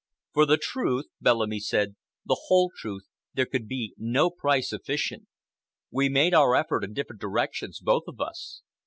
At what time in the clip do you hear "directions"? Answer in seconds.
7.21-7.79